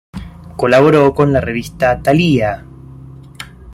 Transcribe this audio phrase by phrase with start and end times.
[0.57, 2.65] Colaboró con la Revista Talía.